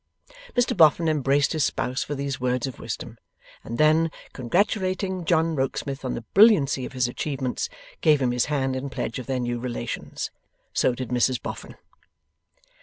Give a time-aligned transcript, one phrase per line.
[0.55, 3.19] Mr Boffin embraced his spouse for these words of wisdom,
[3.63, 7.69] and then, congratulating John Rokesmith on the brilliancy of his achievements,
[8.01, 10.31] gave him his hand in pledge of their new relations.
[10.73, 11.75] So did Mrs Boffin.